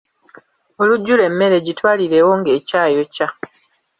[0.81, 3.27] Olujjula emmere gitwalirewo nga ekyayokya.